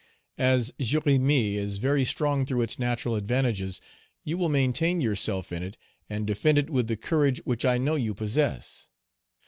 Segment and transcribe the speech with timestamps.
[0.39, 3.79] "As Jérémie is very strong through its natural advantages,
[4.23, 5.77] you will maintain yourself in it,
[6.09, 8.89] and defend it with the courage which I know you possess.